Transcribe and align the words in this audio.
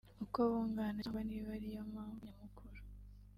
uko 0.23 0.39
bungana 0.49 0.99
cyangwa 1.03 1.21
niba 1.29 1.49
ari 1.57 1.67
yo 1.75 1.81
mpamvu 1.91 2.21
nyamukuru 2.27 2.79